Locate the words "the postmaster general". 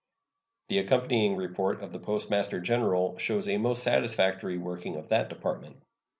1.91-3.19